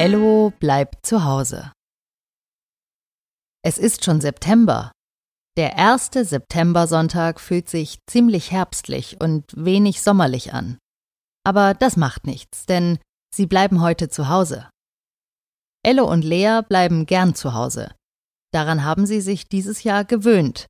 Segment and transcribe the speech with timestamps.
[0.00, 1.72] Ello bleibt zu Hause.
[3.62, 4.92] Es ist schon September.
[5.58, 10.78] Der erste Septembersonntag fühlt sich ziemlich herbstlich und wenig sommerlich an.
[11.44, 12.98] Aber das macht nichts, denn
[13.30, 14.70] sie bleiben heute zu Hause.
[15.84, 17.94] Ello und Lea bleiben gern zu Hause.
[18.54, 20.64] Daran haben sie sich dieses Jahr gewöhnt,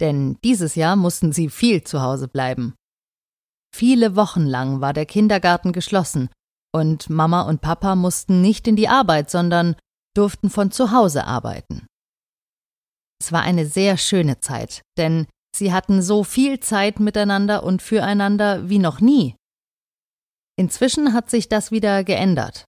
[0.00, 2.76] denn dieses Jahr mussten sie viel zu Hause bleiben.
[3.74, 6.28] Viele Wochen lang war der Kindergarten geschlossen
[6.76, 9.76] und Mama und Papa mussten nicht in die Arbeit, sondern
[10.14, 11.86] durften von zu Hause arbeiten.
[13.18, 15.26] Es war eine sehr schöne Zeit, denn
[15.56, 19.36] sie hatten so viel Zeit miteinander und füreinander wie noch nie.
[20.58, 22.66] Inzwischen hat sich das wieder geändert.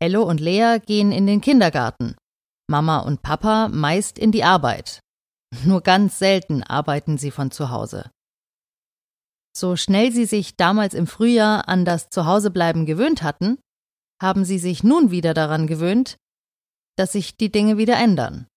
[0.00, 2.14] Ello und Lea gehen in den Kindergarten,
[2.70, 5.00] Mama und Papa meist in die Arbeit.
[5.64, 8.10] Nur ganz selten arbeiten sie von zu Hause.
[9.62, 13.60] So schnell sie sich damals im Frühjahr an das Zuhausebleiben gewöhnt hatten,
[14.20, 16.16] haben sie sich nun wieder daran gewöhnt,
[16.98, 18.48] dass sich die Dinge wieder ändern.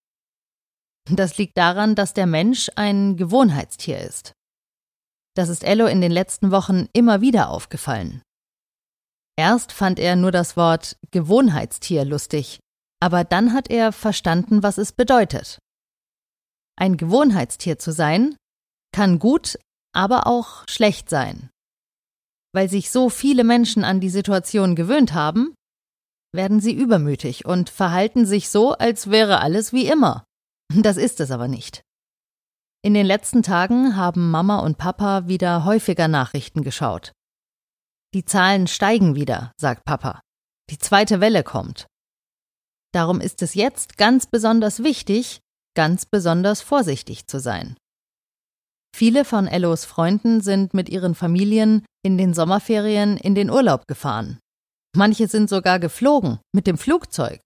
[1.08, 4.34] Das liegt daran, dass der Mensch ein Gewohnheitstier ist.
[5.36, 8.24] Das ist Ello in den letzten Wochen immer wieder aufgefallen.
[9.38, 12.60] Erst fand er nur das Wort Gewohnheitstier lustig,
[13.00, 15.60] aber dann hat er verstanden, was es bedeutet.
[16.76, 18.36] Ein Gewohnheitstier zu sein,
[18.92, 19.60] kann gut,
[19.96, 21.50] aber auch schlecht sein.
[22.54, 25.56] Weil sich so viele Menschen an die Situation gewöhnt haben,
[26.34, 30.26] werden sie übermütig und verhalten sich so, als wäre alles wie immer.
[30.70, 31.82] Das ist es aber nicht.
[32.84, 37.14] In den letzten Tagen haben Mama und Papa wieder häufiger Nachrichten geschaut.
[38.14, 40.22] Die Zahlen steigen wieder, sagt Papa.
[40.70, 41.88] Die zweite Welle kommt.
[42.94, 45.40] Darum ist es jetzt ganz besonders wichtig,
[45.76, 47.76] ganz besonders vorsichtig zu sein.
[48.98, 54.40] Viele von Ellos Freunden sind mit ihren Familien in den Sommerferien in den Urlaub gefahren.
[54.96, 57.42] Manche sind sogar geflogen mit dem Flugzeug.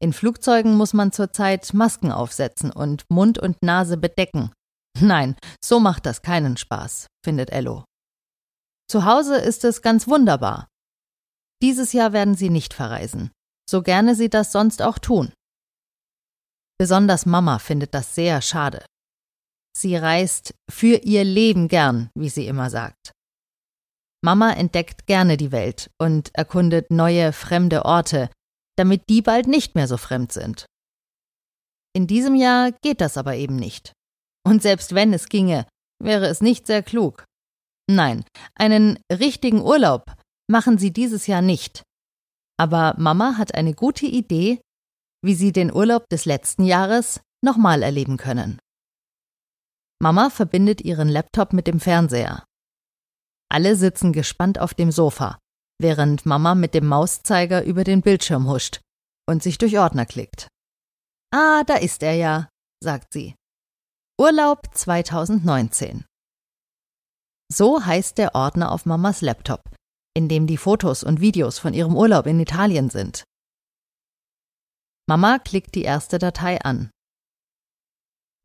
[0.00, 4.52] In Flugzeugen muss man zurzeit Masken aufsetzen und Mund und Nase bedecken.
[4.98, 7.84] Nein, so macht das keinen Spaß, findet Ello.
[8.90, 10.66] Zu Hause ist es ganz wunderbar.
[11.60, 13.32] Dieses Jahr werden sie nicht verreisen,
[13.68, 15.34] so gerne sie das sonst auch tun.
[16.78, 18.82] Besonders Mama findet das sehr schade.
[19.78, 23.12] Sie reist für ihr Leben gern, wie sie immer sagt.
[24.24, 28.30] Mama entdeckt gerne die Welt und erkundet neue, fremde Orte,
[28.78, 30.64] damit die bald nicht mehr so fremd sind.
[31.94, 33.92] In diesem Jahr geht das aber eben nicht.
[34.46, 35.66] Und selbst wenn es ginge,
[36.02, 37.26] wäre es nicht sehr klug.
[37.86, 40.10] Nein, einen richtigen Urlaub
[40.50, 41.82] machen sie dieses Jahr nicht.
[42.58, 44.58] Aber Mama hat eine gute Idee,
[45.22, 48.58] wie sie den Urlaub des letzten Jahres nochmal erleben können.
[50.02, 52.44] Mama verbindet ihren Laptop mit dem Fernseher.
[53.48, 55.38] Alle sitzen gespannt auf dem Sofa,
[55.80, 58.80] während Mama mit dem Mauszeiger über den Bildschirm huscht
[59.28, 60.48] und sich durch Ordner klickt.
[61.32, 62.48] Ah, da ist er ja,
[62.82, 63.34] sagt sie.
[64.20, 66.04] Urlaub 2019.
[67.52, 69.62] So heißt der Ordner auf Mamas Laptop,
[70.14, 73.24] in dem die Fotos und Videos von ihrem Urlaub in Italien sind.
[75.08, 76.90] Mama klickt die erste Datei an.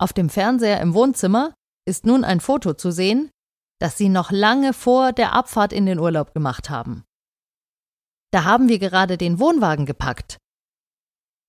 [0.01, 1.53] Auf dem Fernseher im Wohnzimmer
[1.87, 3.29] ist nun ein Foto zu sehen,
[3.79, 7.03] das sie noch lange vor der Abfahrt in den Urlaub gemacht haben.
[8.31, 10.37] Da haben wir gerade den Wohnwagen gepackt.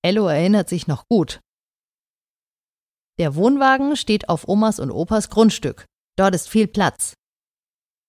[0.03, 1.39] Ello erinnert sich noch gut.
[3.17, 5.85] Der Wohnwagen steht auf Omas und Opas Grundstück.
[6.15, 7.15] Dort ist viel Platz.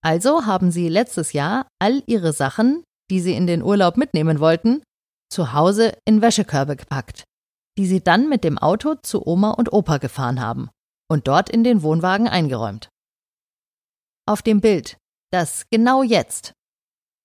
[0.03, 4.82] Also haben sie letztes Jahr all ihre Sachen, die sie in den Urlaub mitnehmen wollten,
[5.31, 7.25] zu Hause in Wäschekörbe gepackt,
[7.79, 10.71] die sie dann mit dem Auto zu Oma und Opa gefahren haben
[11.11, 12.89] und dort in den Wohnwagen eingeräumt.
[14.27, 14.99] Auf dem Bild,
[15.33, 16.53] das genau jetzt,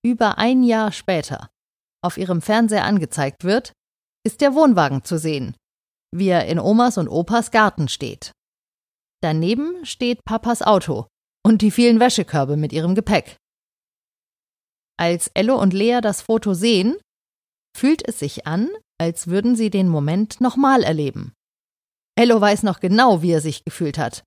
[0.04, 1.50] über ein Jahr später,
[2.04, 3.74] auf ihrem Fernseher angezeigt wird,
[4.26, 5.56] ist der Wohnwagen zu sehen,
[6.14, 8.32] wie er in Omas und Opas Garten steht.
[9.22, 11.08] Daneben steht Papas Auto
[11.46, 13.38] und die vielen Wäschekörbe mit ihrem Gepäck.
[14.98, 16.98] Als Ello und Lea das Foto sehen,
[17.78, 18.70] fühlt es sich an,
[19.00, 21.34] als würden sie den Moment nochmal erleben.
[22.16, 24.24] Ello weiß noch genau, wie er sich gefühlt hat.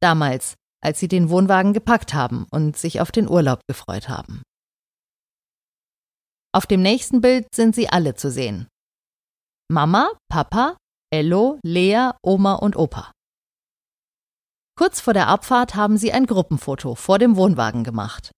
[0.00, 4.42] Damals, als sie den Wohnwagen gepackt haben und sich auf den Urlaub gefreut haben.
[6.52, 8.66] Auf dem nächsten Bild sind sie alle zu sehen.
[9.68, 10.76] Mama, Papa,
[11.12, 13.12] Ello, Lea, Oma und Opa.
[14.76, 18.30] Kurz vor der Abfahrt haben sie ein Gruppenfoto vor dem Wohnwagen gemacht.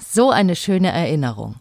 [0.00, 1.60] So eine schöne Erinnerung.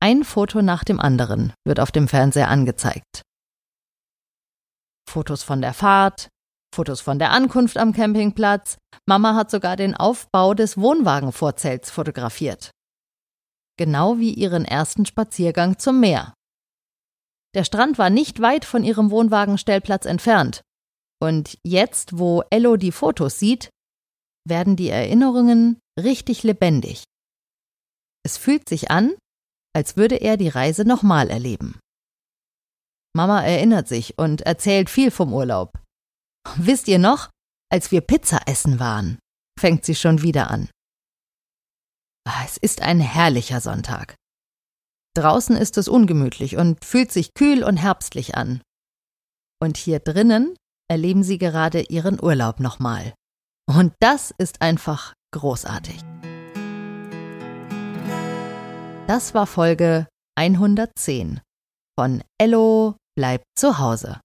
[0.00, 3.22] Ein Foto nach dem anderen wird auf dem Fernseher angezeigt.
[5.10, 6.28] Fotos von der Fahrt,
[6.74, 8.76] Fotos von der Ankunft am Campingplatz.
[9.06, 12.70] Mama hat sogar den Aufbau des Wohnwagenvorzelts fotografiert.
[13.78, 16.34] genau wie ihren ersten Spaziergang zum Meer.
[17.54, 20.62] Der Strand war nicht weit von ihrem Wohnwagenstellplatz entfernt.
[21.20, 23.70] Und jetzt, wo Ello die Fotos sieht,
[24.46, 27.04] werden die Erinnerungen richtig lebendig.
[28.24, 29.14] Es fühlt sich an,
[29.74, 31.78] als würde er die Reise nochmal erleben.
[33.14, 35.72] Mama erinnert sich und erzählt viel vom Urlaub.
[36.56, 37.30] Wisst ihr noch,
[37.70, 39.18] als wir Pizza essen waren,
[39.58, 40.68] fängt sie schon wieder an.
[42.26, 44.14] Ah, es ist ein herrlicher Sonntag.
[45.14, 48.62] Draußen ist es ungemütlich und fühlt sich kühl und herbstlich an.
[49.60, 50.54] Und hier drinnen
[50.88, 53.14] erleben sie gerade ihren Urlaub nochmal.
[53.66, 55.98] Und das ist einfach großartig.
[59.08, 60.06] Das war Folge
[60.38, 61.40] 110
[61.98, 64.20] von Ello bleibt zu Hause.